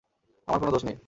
[0.47, 0.95] আমার কোনো দোষ নেই!